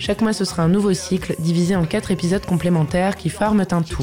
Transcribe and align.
Chaque 0.00 0.22
mois, 0.22 0.32
ce 0.32 0.46
sera 0.46 0.62
un 0.62 0.68
nouveau 0.68 0.94
cycle 0.94 1.34
divisé 1.38 1.76
en 1.76 1.84
quatre 1.84 2.10
épisodes 2.10 2.44
complémentaires 2.46 3.16
qui 3.16 3.28
forment 3.28 3.66
un 3.70 3.82
tout. 3.82 4.02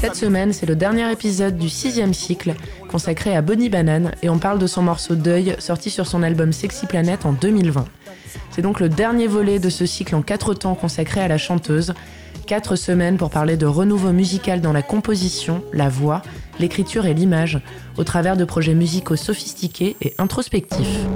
Cette 0.00 0.14
semaine, 0.14 0.52
c'est 0.52 0.66
le 0.66 0.76
dernier 0.76 1.10
épisode 1.10 1.56
du 1.56 1.70
sixième 1.70 2.12
cycle 2.12 2.54
consacré 2.90 3.34
à 3.34 3.40
Bonnie 3.40 3.70
Banane 3.70 4.12
et 4.22 4.28
on 4.28 4.38
parle 4.38 4.58
de 4.58 4.66
son 4.66 4.82
morceau 4.82 5.14
Deuil 5.14 5.56
sorti 5.58 5.88
sur 5.88 6.06
son 6.06 6.22
album 6.22 6.52
Sexy 6.52 6.84
Planet 6.84 7.24
en 7.24 7.32
2020. 7.32 7.86
C'est 8.50 8.60
donc 8.60 8.80
le 8.80 8.90
dernier 8.90 9.28
volet 9.28 9.60
de 9.60 9.70
ce 9.70 9.86
cycle 9.86 10.14
en 10.14 10.20
quatre 10.20 10.52
temps 10.52 10.74
consacré 10.74 11.22
à 11.22 11.28
la 11.28 11.38
chanteuse. 11.38 11.94
Quatre 12.46 12.76
semaines 12.76 13.16
pour 13.16 13.30
parler 13.30 13.56
de 13.56 13.64
renouveau 13.64 14.12
musical 14.12 14.60
dans 14.60 14.74
la 14.74 14.82
composition, 14.82 15.64
la 15.72 15.88
voix, 15.88 16.20
l'écriture 16.60 17.06
et 17.06 17.14
l'image, 17.14 17.60
au 17.96 18.04
travers 18.04 18.36
de 18.36 18.44
projets 18.44 18.74
musicaux 18.74 19.16
sophistiqués 19.16 19.96
et 20.00 20.14
introspectifs. 20.18 21.06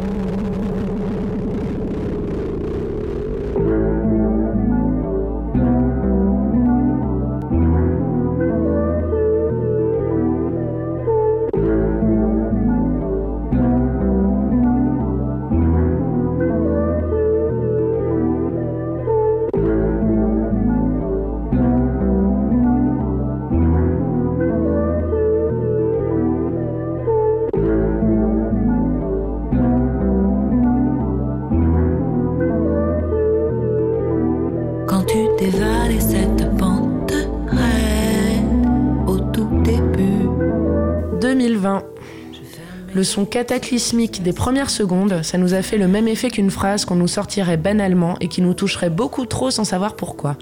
Le 43.05 43.07
son 43.07 43.27
cataclysmique 43.27 44.23
des 44.23 44.33
premières 44.33 44.71
secondes, 44.71 45.23
ça 45.23 45.37
nous 45.37 45.53
a 45.53 45.61
fait 45.61 45.77
le 45.77 45.89
même 45.89 46.09
effet 46.09 46.31
qu'une 46.31 46.51
phrase 46.51 46.87
qu'on 46.87 46.95
nous 46.95 47.07
sortirait 47.07 47.59
banalement 47.59 48.17
et 48.23 48.29
qui 48.29 48.41
nous 48.41 48.55
toucherait 48.55 48.89
beaucoup 48.89 49.27
trop 49.27 49.51
sans 49.51 49.65
savoir 49.65 49.95
pourquoi. 49.95 50.39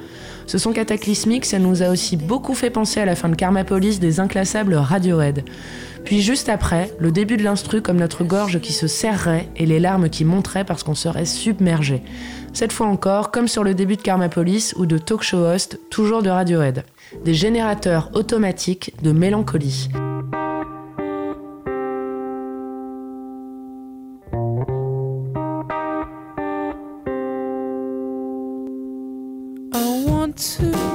Ce 0.46 0.58
son 0.58 0.72
cataclysmique, 0.72 1.44
ça 1.44 1.58
nous 1.58 1.82
a 1.82 1.88
aussi 1.88 2.16
beaucoup 2.16 2.54
fait 2.54 2.70
penser 2.70 3.00
à 3.00 3.04
la 3.04 3.16
fin 3.16 3.28
de 3.28 3.34
Karmapolis 3.34 3.98
des 3.98 4.20
inclassables 4.20 4.74
Radiohead. 4.74 5.44
Puis 6.04 6.22
juste 6.22 6.48
après, 6.48 6.94
le 7.00 7.10
début 7.10 7.36
de 7.36 7.42
l'instru 7.42 7.82
comme 7.82 7.96
notre 7.96 8.22
gorge 8.22 8.60
qui 8.60 8.72
se 8.72 8.86
serrerait 8.86 9.48
et 9.56 9.66
les 9.66 9.80
larmes 9.80 10.08
qui 10.08 10.24
monteraient 10.24 10.64
parce 10.64 10.84
qu'on 10.84 10.94
serait 10.94 11.26
submergé. 11.26 12.00
Cette 12.52 12.72
fois 12.72 12.86
encore, 12.86 13.32
comme 13.32 13.48
sur 13.48 13.64
le 13.64 13.74
début 13.74 13.96
de 13.96 14.02
Karmapolis 14.02 14.72
ou 14.76 14.86
de 14.86 14.98
Talk 14.98 15.24
Show 15.24 15.44
Host, 15.44 15.80
toujours 15.90 16.22
de 16.22 16.30
Radiohead. 16.30 16.84
Des 17.24 17.34
générateurs 17.34 18.12
automatiques 18.14 18.94
de 19.02 19.10
mélancolie. 19.10 19.88
to. 30.32 30.91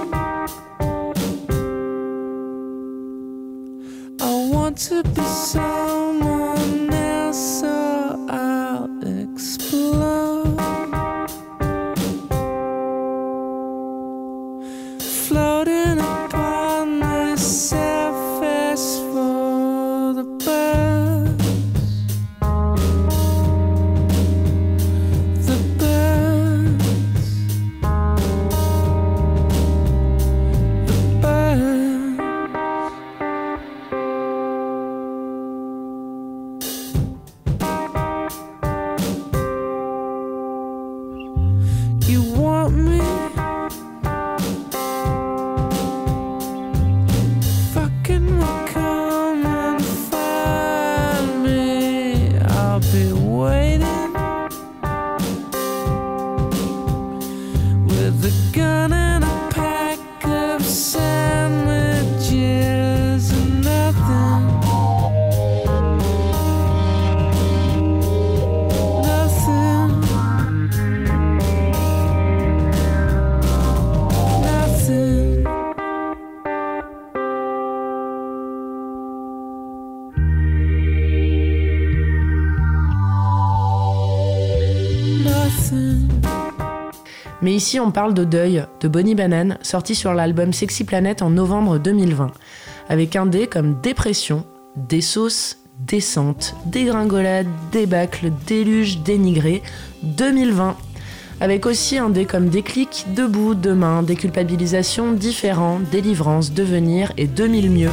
Ici, 87.58 87.80
on 87.80 87.90
parle 87.90 88.14
de 88.14 88.24
Deuil, 88.24 88.66
de 88.82 88.88
Bonnie 88.88 89.16
Banane, 89.16 89.58
sorti 89.64 89.96
sur 89.96 90.14
l'album 90.14 90.54
Sexy 90.54 90.84
Planet 90.84 91.24
en 91.24 91.32
novembre 91.32 91.80
2020, 91.80 92.32
avec 92.88 93.16
un 93.16 93.26
dé 93.26 93.48
comme 93.48 93.82
Dépression, 93.82 94.46
des 94.76 95.02
sauces, 95.02 95.58
descente, 95.80 96.56
dégringolade, 96.68 97.48
débâcle, 97.72 98.32
déluge, 98.46 99.00
dénigré, 99.00 99.64
2020. 100.04 100.78
Avec 101.42 101.66
aussi 101.66 101.98
un 101.98 102.12
dé 102.12 102.26
comme 102.26 102.50
déclic, 102.50 103.08
debout, 103.16 103.56
demain, 103.56 104.04
déculpabilisation, 104.04 105.14
différent, 105.14 105.80
délivrance, 105.92 106.54
devenir 106.54 107.12
et 107.18 107.26
2000 107.26 107.72
mieux. 107.72 107.92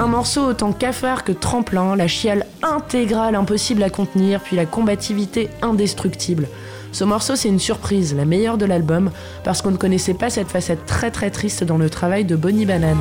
Un 0.00 0.06
morceau 0.06 0.46
autant 0.46 0.72
cafard 0.72 1.24
que 1.24 1.32
tremplin, 1.32 1.94
la 1.94 2.08
chiale 2.08 2.46
intégrale 2.62 3.34
impossible 3.34 3.82
à 3.82 3.90
contenir, 3.90 4.40
puis 4.40 4.56
la 4.56 4.64
combativité 4.64 5.50
indestructible. 5.60 6.48
Ce 6.90 7.04
morceau, 7.04 7.36
c'est 7.36 7.50
une 7.50 7.58
surprise, 7.58 8.14
la 8.14 8.24
meilleure 8.24 8.56
de 8.56 8.64
l'album, 8.64 9.10
parce 9.44 9.60
qu'on 9.60 9.72
ne 9.72 9.76
connaissait 9.76 10.14
pas 10.14 10.30
cette 10.30 10.48
facette 10.48 10.86
très 10.86 11.10
très 11.10 11.30
triste 11.30 11.64
dans 11.64 11.76
le 11.76 11.90
travail 11.90 12.24
de 12.24 12.34
Bonnie 12.34 12.64
Banane. 12.64 12.96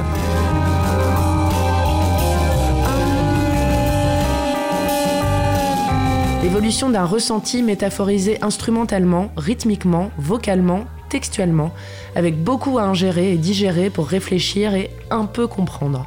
L'évolution 6.44 6.90
d'un 6.90 7.06
ressenti 7.06 7.64
métaphorisé 7.64 8.40
instrumentalement, 8.42 9.32
rythmiquement, 9.38 10.12
vocalement, 10.18 10.84
textuellement, 11.08 11.72
avec 12.18 12.44
beaucoup 12.44 12.78
à 12.78 12.84
ingérer 12.84 13.32
et 13.32 13.38
digérer 13.38 13.90
pour 13.90 14.06
réfléchir 14.08 14.76
et 14.76 14.90
un 15.10 15.24
peu 15.24 15.48
comprendre. 15.48 16.06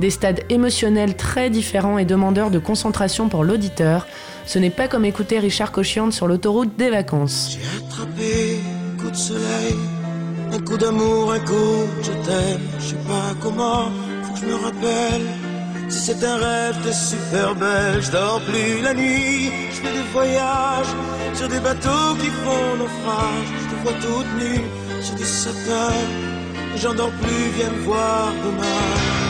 Des 0.00 0.10
stades 0.10 0.40
émotionnels 0.48 1.16
très 1.16 1.50
différents 1.50 1.98
et 1.98 2.04
demandeurs 2.04 2.50
de 2.50 2.58
concentration 2.58 3.28
pour 3.28 3.44
l'auditeur, 3.44 4.06
ce 4.44 4.58
n'est 4.58 4.70
pas 4.70 4.88
comme 4.88 5.04
écouter 5.04 5.38
Richard 5.38 5.70
Cochiante 5.70 6.12
sur 6.12 6.26
l'autoroute 6.26 6.76
des 6.76 6.90
vacances. 6.90 7.50
J'ai 7.52 7.86
attrapé 7.86 8.58
un 8.92 9.02
coup 9.02 9.10
de 9.10 9.16
soleil, 9.16 9.76
un 10.52 10.58
coup 10.58 10.76
d'amour, 10.76 11.32
un 11.32 11.38
coup 11.40 11.86
je 12.02 12.10
t'aime. 12.10 12.60
Je 12.80 12.86
sais 12.86 12.94
pas 13.06 13.34
comment, 13.40 13.90
faut 14.22 14.34
que 14.34 14.40
je 14.40 14.46
me 14.46 14.54
rappelle. 14.56 15.22
Si 15.88 16.00
c'est 16.00 16.24
un 16.24 16.36
rêve, 16.36 16.76
t'es 16.82 16.92
super 16.92 17.54
belle. 17.54 18.02
Je 18.02 18.10
dors 18.10 18.40
plus 18.40 18.82
la 18.82 18.94
nuit, 18.94 19.50
je 19.70 19.76
fais 19.76 19.92
des 19.92 20.12
voyages 20.12 20.92
sur 21.34 21.48
des 21.48 21.60
bateaux 21.60 22.14
qui 22.20 22.26
font 22.26 22.76
naufrage. 22.78 23.48
Je 23.62 23.76
te 23.76 23.82
fois 23.82 23.92
toute 24.00 24.42
nue, 24.42 24.64
c'est 25.02 25.14
17 25.14 25.54
heures, 25.70 25.92
j'en 26.78 26.94
dors 26.94 27.10
plus, 27.10 27.50
viens 27.56 27.70
me 27.70 27.82
voir 27.84 28.32
demain. 28.44 29.23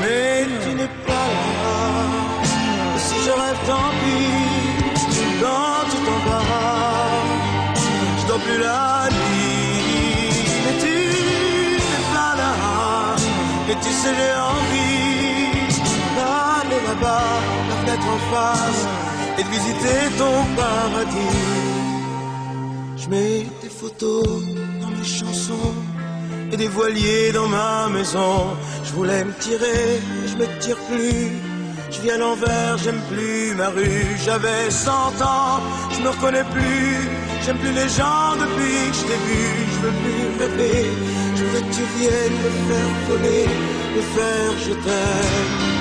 Mais 0.00 0.46
tu 0.62 0.70
n'es 0.78 0.90
pas 1.06 1.28
là, 1.62 1.78
si 2.96 3.14
je 3.24 3.30
rêve 3.30 3.60
tant 3.66 3.90
pis, 4.00 4.30
quand 5.40 5.80
tu 5.90 5.96
t'en 6.06 6.20
vas, 6.28 7.20
je 8.20 8.24
dors 8.28 8.42
plus 8.46 8.58
la 8.58 9.08
nuit. 9.18 10.32
Mais 10.64 10.76
tu 10.82 10.94
n'es 11.90 12.04
pas 12.14 12.32
là, 12.40 12.52
et 13.70 13.76
tu 13.84 13.90
sais 14.00 14.14
j'ai 14.18 14.34
envie 14.54 14.98
d'aller 16.16 16.80
là-bas, 16.88 17.30
la 17.68 17.76
fenêtre 17.80 18.08
en 18.16 18.20
face, 18.32 18.82
et 19.38 19.42
de 19.42 19.50
visiter 19.56 20.00
ton 20.20 20.36
paradis. 20.56 21.38
Je 22.96 23.06
mets 23.08 23.46
des 23.62 23.72
photos 23.80 24.26
dans 24.80 24.90
mes 24.96 25.04
chansons 25.18 25.74
et 26.52 26.56
des 26.56 26.68
voiliers 26.68 27.32
dans 27.32 27.48
ma 27.48 27.88
maison. 27.88 28.56
Je 28.84 28.92
voulais 28.92 29.24
me 29.24 29.32
tirer, 29.34 30.00
je 30.26 30.34
me 30.36 30.46
tire 30.60 30.78
plus. 30.88 31.32
Je 31.90 32.00
vis 32.02 32.10
à 32.10 32.18
l'envers, 32.18 32.76
j'aime 32.82 33.00
plus 33.10 33.54
ma 33.54 33.68
rue. 33.70 34.06
J'avais 34.24 34.70
100 34.70 34.90
ans, 35.22 35.60
je 35.94 36.00
me 36.02 36.08
reconnais 36.10 36.44
plus. 36.44 37.08
J'aime 37.44 37.58
plus 37.58 37.72
les 37.72 37.88
gens 37.88 38.36
depuis 38.42 38.78
que 38.90 38.96
je 38.98 39.04
t'ai 39.08 39.20
vu. 39.28 39.44
Je 39.72 39.78
veux 39.84 39.96
plus 40.02 40.24
rêver. 40.40 40.86
Je 41.36 41.44
veux 41.44 41.60
que 41.60 41.72
tu 41.76 41.84
viennes 41.98 42.38
me 42.44 42.50
faire 42.68 42.92
voler, 43.08 43.46
me 43.96 44.02
faire 44.14 44.52
je 44.66 44.72
t'aime. 44.84 45.78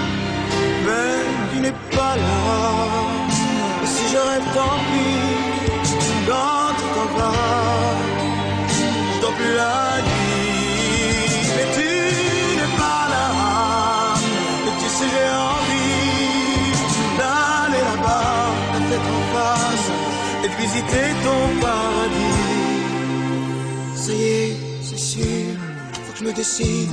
Mais 0.85 1.17
tu 1.51 1.59
n'es 1.61 1.75
pas 1.95 2.15
là. 2.15 2.39
Si 3.85 4.03
je 4.13 4.23
tant 4.55 4.79
pis. 4.89 5.47
Quand 6.27 6.73
tu 6.77 6.87
t'en 7.17 7.37
je 9.21 9.27
plus 9.35 9.55
la 9.55 9.96
et 20.77 20.81
de 20.81 20.87
visiter 20.87 21.13
ton 21.23 21.61
paradis. 21.61 22.37
Ça 23.95 24.13
y 24.13 24.23
est, 24.23 24.55
c'est 24.81 24.99
sûr, 24.99 25.55
faut 25.93 26.13
que 26.13 26.19
je 26.19 26.23
me 26.25 26.33
décide. 26.33 26.89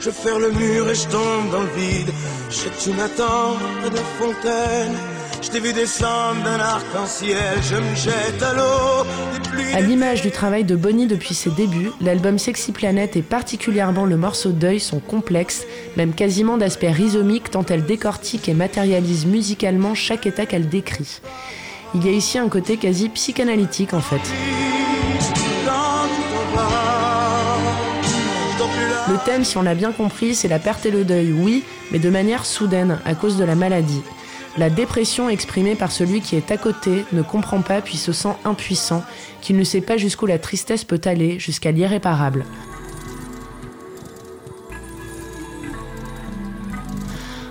Je 0.00 0.06
vais 0.06 0.12
faire 0.12 0.38
le 0.38 0.50
mur 0.50 0.88
et 0.88 0.94
je 0.94 1.06
tombe 1.08 1.50
dans 1.52 1.60
le 1.62 1.68
vide. 1.76 2.10
Je 2.50 2.54
sais 2.54 2.70
que 2.70 2.80
tu 2.82 2.90
m'attends 2.90 3.56
près 3.80 3.90
de 3.90 3.96
la 3.96 4.02
fontaine. 4.18 4.94
Je 5.42 5.48
t'ai 5.48 5.60
vu 5.60 5.72
descendre 5.72 6.42
d'un 6.44 6.60
arc-en-ciel, 6.60 7.38
je 7.62 7.76
me 7.76 7.94
jette 7.94 8.42
à 8.42 8.52
l'eau. 8.52 9.04
des 9.32 9.48
pluies, 9.48 9.72
À 9.74 9.80
l'image 9.80 10.20
du 10.20 10.30
travail 10.30 10.64
de 10.64 10.76
Bonnie 10.76 11.06
depuis 11.06 11.34
ses 11.34 11.48
débuts, 11.50 11.90
l'album 12.02 12.38
Sexy 12.38 12.72
Planet 12.72 13.16
et 13.16 13.22
particulièrement 13.22 14.04
le 14.04 14.18
morceau 14.18 14.50
Deuil 14.52 14.80
sont 14.80 15.00
complexes, 15.00 15.64
même 15.96 16.12
quasiment 16.12 16.58
d'aspect 16.58 16.90
rhizomique 16.90 17.50
tant 17.50 17.64
elle 17.70 17.86
décortique 17.86 18.50
et 18.50 18.54
matérialise 18.54 19.24
musicalement 19.24 19.94
chaque 19.94 20.26
état 20.26 20.44
qu'elle 20.44 20.68
décrit. 20.68 21.20
Il 21.94 22.06
y 22.06 22.08
a 22.08 22.12
ici 22.12 22.38
un 22.38 22.48
côté 22.48 22.76
quasi 22.76 23.08
psychanalytique 23.08 23.94
en 23.94 24.00
fait. 24.00 24.20
Le 29.08 29.16
thème, 29.24 29.44
si 29.44 29.56
on 29.56 29.62
l'a 29.62 29.74
bien 29.74 29.90
compris, 29.90 30.36
c'est 30.36 30.46
la 30.46 30.60
perte 30.60 30.86
et 30.86 30.92
le 30.92 31.02
deuil, 31.02 31.32
oui, 31.32 31.64
mais 31.90 31.98
de 31.98 32.08
manière 32.10 32.46
soudaine, 32.46 33.00
à 33.04 33.16
cause 33.16 33.36
de 33.36 33.42
la 33.42 33.56
maladie. 33.56 34.02
La 34.56 34.70
dépression 34.70 35.28
exprimée 35.28 35.74
par 35.74 35.90
celui 35.90 36.20
qui 36.20 36.36
est 36.36 36.52
à 36.52 36.56
côté, 36.56 37.04
ne 37.12 37.22
comprend 37.22 37.60
pas 37.60 37.80
puis 37.80 37.96
se 37.96 38.12
sent 38.12 38.36
impuissant, 38.44 39.02
qu'il 39.40 39.56
ne 39.56 39.64
sait 39.64 39.80
pas 39.80 39.96
jusqu'où 39.96 40.26
la 40.26 40.38
tristesse 40.38 40.84
peut 40.84 41.00
aller, 41.04 41.40
jusqu'à 41.40 41.72
l'irréparable. 41.72 42.44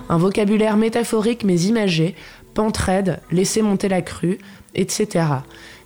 Un 0.08 0.16
vocabulaire 0.16 0.76
métaphorique 0.76 1.44
mais 1.44 1.60
imagé, 1.60 2.16
pente 2.54 2.76
raide, 2.76 3.20
laisser 3.30 3.62
monter 3.62 3.88
la 3.88 4.02
crue, 4.02 4.38
etc. 4.74 5.24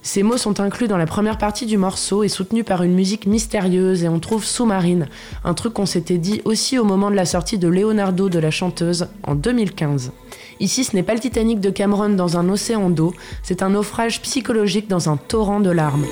Ces 0.07 0.23
mots 0.23 0.37
sont 0.37 0.61
inclus 0.61 0.87
dans 0.87 0.99
la 0.99 1.07
première 1.07 1.39
partie 1.39 1.65
du 1.65 1.79
morceau 1.79 2.25
et 2.25 2.29
soutenus 2.29 2.67
par 2.67 2.83
une 2.83 2.93
musique 2.93 3.27
mystérieuse 3.27 4.05
et 4.05 4.09
on 4.09 4.19
trouve 4.19 4.45
sous-marine, 4.45 5.09
un 5.45 5.55
truc 5.55 5.73
qu'on 5.73 5.87
s'était 5.87 6.19
dit 6.19 6.43
aussi 6.45 6.79
au 6.79 6.85
moment 6.85 7.11
de 7.11 7.17
la 7.17 7.25
sortie 7.25 7.57
de 7.57 7.69
Leonardo 7.69 8.29
de 8.29 8.39
la 8.39 8.51
chanteuse 8.51 9.09
en 9.23 9.35
2015. 9.35 10.13
Ici, 10.61 10.85
ce 10.85 10.95
n'est 10.95 11.03
pas 11.03 11.15
le 11.15 11.21
Titanic 11.21 11.59
de 11.59 11.71
Cameron 11.71 12.11
dans 12.11 12.37
un 12.37 12.51
océan 12.51 12.91
d'eau, 12.91 13.15
c'est 13.43 13.63
un 13.63 13.71
naufrage 13.71 14.21
psychologique 14.21 14.89
dans 14.89 15.09
un 15.09 15.17
torrent 15.17 15.61
de 15.61 15.71
larmes. 15.71 16.05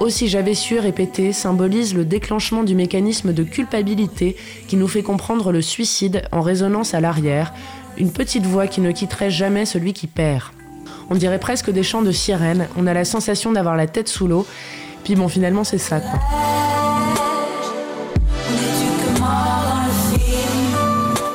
Aussi 0.00 0.28
j'avais 0.28 0.54
su 0.54 0.78
répétés 0.78 1.32
symbolisent 1.32 1.94
le 1.94 2.04
déclenchement 2.04 2.62
du 2.62 2.76
mécanisme 2.76 3.32
de 3.32 3.42
culpabilité 3.42 4.36
qui 4.68 4.76
nous 4.76 4.86
fait 4.86 5.02
comprendre 5.02 5.50
le 5.50 5.60
suicide 5.60 6.22
en 6.30 6.40
résonance 6.40 6.94
à 6.94 7.00
l'arrière, 7.00 7.52
une 7.96 8.12
petite 8.12 8.46
voix 8.46 8.68
qui 8.68 8.80
ne 8.80 8.92
quitterait 8.92 9.30
jamais 9.30 9.66
celui 9.66 9.92
qui 9.92 10.06
perd. 10.06 10.44
On 11.10 11.16
dirait 11.16 11.40
presque 11.40 11.70
des 11.70 11.82
chants 11.82 12.02
de 12.02 12.12
sirènes, 12.12 12.68
on 12.76 12.86
a 12.86 12.94
la 12.94 13.04
sensation 13.04 13.50
d'avoir 13.50 13.76
la 13.76 13.88
tête 13.88 14.08
sous 14.08 14.28
l'eau, 14.28 14.46
puis 15.02 15.16
bon 15.16 15.26
finalement 15.26 15.64
c'est 15.64 15.78
ça 15.78 16.00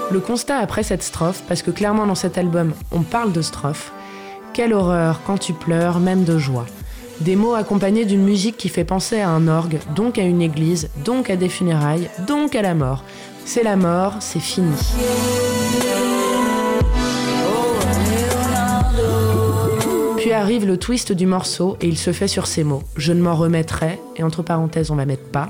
Le 0.10 0.20
constat 0.22 0.60
après 0.60 0.84
cette 0.84 1.04
strophe, 1.04 1.44
parce 1.50 1.64
que 1.64 1.72
clairement 1.72 2.06
dans 2.06 2.16
cet 2.16 2.38
album 2.38 2.74
on 2.94 3.02
parle 3.02 3.34
de 3.34 3.42
strophe, 3.42 3.92
quelle 4.54 4.74
horreur 4.74 5.20
quand 5.26 5.38
tu 5.38 5.52
pleures, 5.52 6.00
même 6.00 6.24
de 6.24 6.38
joie. 6.38 6.66
Des 7.22 7.36
mots 7.36 7.54
accompagnés 7.54 8.06
d'une 8.06 8.24
musique 8.24 8.58
qui 8.58 8.70
fait 8.70 8.84
penser 8.84 9.20
à 9.20 9.30
un 9.30 9.48
orgue, 9.48 9.80
donc 9.96 10.18
à 10.18 10.24
une 10.24 10.42
église, 10.42 10.90
donc 11.06 11.30
à 11.30 11.36
des 11.36 11.50
funérailles, 11.50 12.10
donc 12.28 12.56
à 12.56 12.62
la 12.62 12.74
mort. 12.74 13.04
C'est 13.46 13.64
la 13.64 13.76
mort, 13.76 14.16
c'est 14.20 14.40
fini. 14.40 14.76
Puis 20.18 20.32
arrive 20.32 20.66
le 20.66 20.78
twist 20.78 21.12
du 21.12 21.26
morceau 21.26 21.78
et 21.82 21.88
il 21.88 21.98
se 21.98 22.14
fait 22.14 22.28
sur 22.30 22.48
ces 22.48 22.64
mots. 22.64 22.84
Je 22.98 23.14
ne 23.14 23.22
m'en 23.22 23.36
remettrai, 23.36 24.00
et 24.16 24.24
entre 24.24 24.42
parenthèses 24.42 24.90
on 24.90 24.96
va 24.96 25.06
mettre 25.06 25.30
pas, 25.30 25.50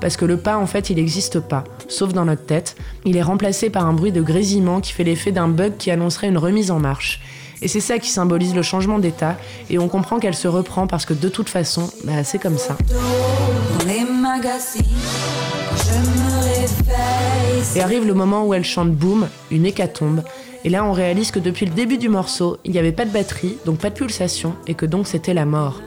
parce 0.00 0.16
que 0.16 0.24
le 0.24 0.36
pas 0.36 0.56
en 0.56 0.66
fait 0.66 0.90
il 0.90 0.96
n'existe 0.96 1.40
pas, 1.40 1.64
sauf 1.88 2.12
dans 2.12 2.24
notre 2.24 2.46
tête. 2.46 2.76
Il 3.04 3.16
est 3.16 3.22
remplacé 3.22 3.68
par 3.68 3.86
un 3.86 3.92
bruit 3.92 4.12
de 4.12 4.22
grésillement 4.22 4.80
qui 4.80 4.92
fait 4.92 5.04
l'effet 5.04 5.32
d'un 5.32 5.48
bug 5.48 5.76
qui 5.76 5.90
annoncerait 5.90 6.28
une 6.28 6.38
remise 6.38 6.70
en 6.70 6.78
marche. 6.78 7.20
Et 7.62 7.68
c'est 7.68 7.80
ça 7.80 7.98
qui 7.98 8.10
symbolise 8.10 8.54
le 8.54 8.62
changement 8.62 8.98
d'état, 8.98 9.36
et 9.70 9.78
on 9.78 9.88
comprend 9.88 10.18
qu'elle 10.18 10.34
se 10.34 10.48
reprend 10.48 10.86
parce 10.86 11.06
que 11.06 11.14
de 11.14 11.28
toute 11.28 11.48
façon, 11.48 11.88
bah, 12.04 12.24
c'est 12.24 12.38
comme 12.38 12.58
ça. 12.58 12.76
dans 12.88 13.86
les 13.86 14.04
magazines. 14.04 14.82
Je 15.76 15.98
me 15.98 16.42
réveille. 16.42 17.62
Et 17.76 17.80
arrive 17.80 18.06
le 18.06 18.14
moment 18.14 18.44
où 18.44 18.52
elle 18.52 18.64
chante 18.64 18.90
Boom, 18.90 19.28
une 19.50 19.64
hécatombe. 19.64 20.22
Et 20.64 20.70
là, 20.70 20.84
on 20.84 20.92
réalise 20.92 21.30
que 21.30 21.38
depuis 21.38 21.66
le 21.66 21.72
début 21.72 21.98
du 21.98 22.08
morceau, 22.08 22.58
il 22.64 22.72
n'y 22.72 22.78
avait 22.78 22.92
pas 22.92 23.04
de 23.04 23.10
batterie, 23.10 23.56
donc 23.64 23.78
pas 23.78 23.90
de 23.90 23.94
pulsation, 23.94 24.54
et 24.66 24.74
que 24.74 24.86
donc 24.86 25.06
c'était 25.06 25.34
la 25.34 25.44
mort. 25.44 25.80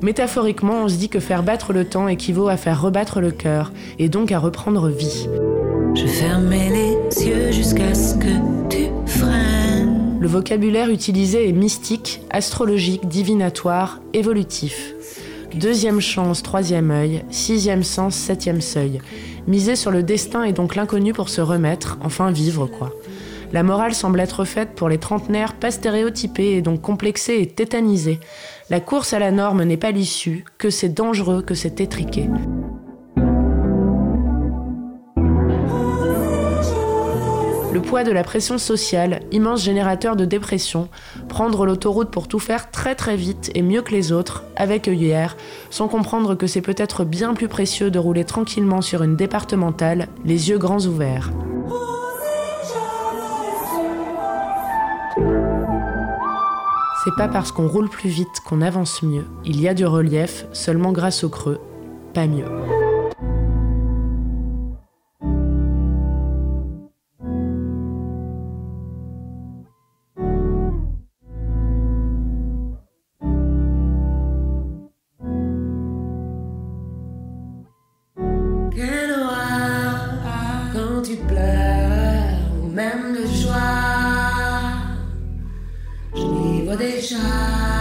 Métaphoriquement, 0.00 0.84
on 0.84 0.88
se 0.88 0.96
dit 0.96 1.08
que 1.08 1.20
faire 1.20 1.42
battre 1.42 1.72
le 1.72 1.84
temps 1.84 2.06
équivaut 2.06 2.48
à 2.48 2.56
faire 2.56 2.80
rebattre 2.80 3.20
le 3.20 3.30
cœur, 3.30 3.72
et 3.98 4.08
donc 4.08 4.30
à 4.30 4.38
reprendre 4.38 4.88
vie. 4.88 5.28
Je 5.94 6.06
fermais 6.06 6.70
les 6.70 7.26
yeux 7.26 7.50
jusqu'à 7.50 7.94
ce 7.94 8.14
que 8.14 8.68
tu 8.68 8.90
freines. 9.06 9.47
Le 10.20 10.26
vocabulaire 10.26 10.90
utilisé 10.90 11.48
est 11.48 11.52
mystique, 11.52 12.22
astrologique, 12.30 13.06
divinatoire, 13.06 14.00
évolutif. 14.12 14.94
Deuxième 15.54 16.00
chance, 16.00 16.42
troisième 16.42 16.90
œil, 16.90 17.24
sixième 17.30 17.84
sens, 17.84 18.16
septième 18.16 18.60
seuil. 18.60 19.00
Miser 19.46 19.76
sur 19.76 19.92
le 19.92 20.02
destin 20.02 20.42
et 20.42 20.52
donc 20.52 20.74
l'inconnu 20.74 21.12
pour 21.12 21.28
se 21.28 21.40
remettre, 21.40 21.98
enfin 22.02 22.32
vivre 22.32 22.66
quoi. 22.66 22.92
La 23.52 23.62
morale 23.62 23.94
semble 23.94 24.18
être 24.18 24.44
faite 24.44 24.74
pour 24.74 24.88
les 24.88 24.98
trentenaires 24.98 25.54
pas 25.54 25.70
stéréotypés 25.70 26.56
et 26.56 26.62
donc 26.62 26.82
complexés 26.82 27.38
et 27.40 27.46
tétanisés. 27.46 28.18
La 28.70 28.80
course 28.80 29.12
à 29.12 29.20
la 29.20 29.30
norme 29.30 29.62
n'est 29.62 29.76
pas 29.76 29.92
l'issue, 29.92 30.44
que 30.58 30.68
c'est 30.68 30.90
dangereux, 30.90 31.42
que 31.42 31.54
c'est 31.54 31.80
étriqué. 31.80 32.28
Le 37.70 37.82
poids 37.82 38.02
de 38.02 38.10
la 38.10 38.24
pression 38.24 38.56
sociale, 38.56 39.20
immense 39.30 39.62
générateur 39.62 40.16
de 40.16 40.24
dépression, 40.24 40.88
prendre 41.28 41.66
l'autoroute 41.66 42.10
pour 42.10 42.26
tout 42.26 42.38
faire 42.38 42.70
très 42.70 42.94
très 42.94 43.14
vite 43.14 43.50
et 43.54 43.62
mieux 43.62 43.82
que 43.82 43.92
les 43.92 44.10
autres, 44.10 44.44
avec 44.56 44.88
œillère, 44.88 45.36
sans 45.68 45.86
comprendre 45.86 46.34
que 46.34 46.46
c'est 46.46 46.62
peut-être 46.62 47.04
bien 47.04 47.34
plus 47.34 47.48
précieux 47.48 47.90
de 47.90 47.98
rouler 47.98 48.24
tranquillement 48.24 48.80
sur 48.80 49.02
une 49.02 49.16
départementale, 49.16 50.08
les 50.24 50.48
yeux 50.48 50.58
grands 50.58 50.80
ouverts. 50.80 51.30
C'est 57.04 57.14
pas 57.16 57.28
parce 57.28 57.52
qu'on 57.52 57.68
roule 57.68 57.88
plus 57.90 58.08
vite 58.08 58.40
qu'on 58.46 58.62
avance 58.62 59.02
mieux. 59.02 59.24
Il 59.44 59.60
y 59.60 59.68
a 59.68 59.74
du 59.74 59.86
relief, 59.86 60.46
seulement 60.52 60.92
grâce 60.92 61.22
au 61.22 61.28
creux, 61.28 61.60
pas 62.14 62.26
mieux. 62.26 62.46
quand 80.98 81.04
tu 81.04 81.16
pleures, 81.16 82.38
ou 82.60 82.68
même 82.68 83.12
de 83.12 83.24
joie, 83.26 83.54
je 86.12 86.22
m'y 86.24 86.64
vois 86.64 86.76
déjà. 86.76 87.77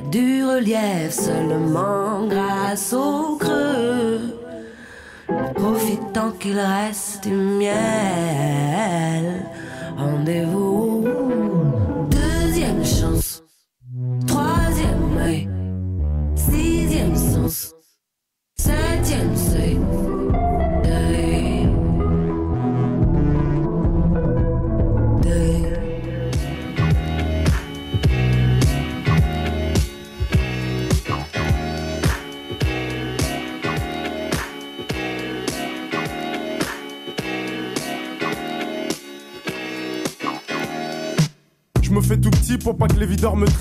du 0.00 0.44
relief 0.44 1.10
seulement 1.10 2.26
grâce 2.26 2.92
au 2.92 3.36
creux. 3.36 4.20
Profitant 5.54 6.32
qu'il 6.38 6.58
reste 6.58 7.24
du 7.24 7.34
miel, 7.34 7.74
rendez-vous 9.96 10.93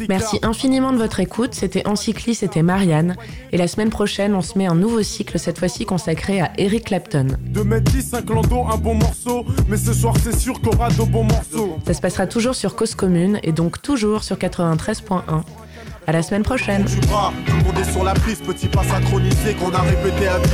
Merci 0.10 0.40
infiniment 0.42 0.92
de 0.92 0.98
votre 0.98 1.20
écoute. 1.20 1.54
C'était 1.54 1.88
Encycli, 1.88 2.36
c'était 2.36 2.62
Marianne. 2.62 3.16
Et 3.52 3.58
la 3.58 3.68
semaine 3.68 3.90
prochaine, 3.90 4.36
on 4.36 4.42
se 4.42 4.58
met 4.58 4.66
un 4.66 4.76
nouveau 4.76 5.04
cycle, 5.04 5.40
cette 5.40 5.60
fois-ci 5.60 5.86
consacré 5.86 6.42
à 6.42 6.52
Eric 6.58 6.86
Clapton. 6.86 7.28
De 7.42 7.62
mettre 7.62 7.92
10, 7.92 8.14
un 8.14 8.18
un 8.18 8.78
bon 8.78 8.96
morceau. 8.96 9.46
Mais 9.68 9.78
ce 9.78 9.94
soir, 9.94 10.16
c'est 10.22 10.38
sûr 10.38 10.60
qu'on 10.62 10.72
aura 10.72 10.90
de 10.90 11.04
bons 11.04 11.24
morceaux. 11.24 11.78
Ça 11.86 11.94
se 11.94 12.02
passera 12.02 12.28
toujours 12.28 12.56
sur 12.56 12.76
Cause 12.76 12.96
Commune 12.96 13.40
et 13.44 13.52
donc 13.52 13.82
toujours 13.82 14.24
sur 14.24 14.38
93.1. 14.38 15.44
À 16.06 16.12
la 16.12 16.22
semaine 16.22 16.44
prochaine. 16.44 16.86
est 16.86 17.92
sur 17.92 18.04
la 18.04 18.14
petit 18.14 18.68
pas 18.68 18.84
synchronisé 18.84 19.54
qu'on 19.54 19.72
a 19.72 19.82
répété 19.82 20.28
à 20.28 20.38
10. 20.40 20.50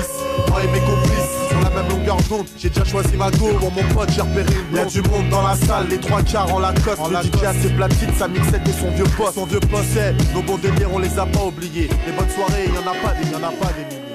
Moi 0.50 0.64
et 0.64 0.68
mes 0.68 0.80
complices, 0.80 1.29
sur 1.60 1.70
la 1.70 1.82
même 1.82 1.90
longueur 1.90 2.18
d'onde, 2.30 2.46
j'ai 2.58 2.70
déjà 2.70 2.86
choisi 2.86 3.16
ma 3.18 3.30
go. 3.32 3.50
Pour 3.60 3.72
mon 3.72 3.84
pote, 3.94 4.10
j'ai 4.12 4.22
repéré 4.22 4.54
une 4.72 4.78
Y'a 4.78 4.86
du 4.86 5.02
monde 5.02 5.30
dans 5.30 5.42
la 5.42 5.56
salle, 5.56 5.88
les 5.90 5.98
trois 5.98 6.22
quarts 6.22 6.54
en 6.54 6.60
Lacoste. 6.60 7.00
En 7.00 7.10
le 7.10 7.16
DJ 7.18 7.44
a 7.44 7.54
ses 7.54 7.70
platines, 7.70 8.14
sa 8.18 8.28
mixette 8.28 8.68
et 8.68 8.72
son 8.72 8.92
vieux 8.92 9.06
poste. 9.18 9.36
Son 9.36 9.46
vieux 9.46 9.60
poste, 9.60 10.00
nos 10.34 10.42
bons 10.42 10.58
délires, 10.58 10.90
on 10.94 11.00
les 11.00 11.18
a 11.18 11.26
pas 11.26 11.44
oubliés. 11.44 11.90
Les 12.06 12.14
bonnes 12.14 12.30
soirées, 12.30 12.66
y 12.68 12.78
en 12.78 12.90
a 12.90 12.96
pas 12.96 13.14
des, 13.16 13.30
y 13.30 13.36
en 13.36 13.44
a 13.44 13.52
pas 13.52 13.74
des 13.74 13.86
milliers. 13.86 14.10